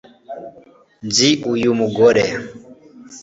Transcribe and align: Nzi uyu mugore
Nzi 1.07 1.29
uyu 1.53 1.69
mugore 1.79 2.23